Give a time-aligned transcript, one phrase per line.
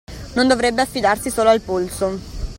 [0.33, 2.49] Non dovrebbe affidarsi solo al polso.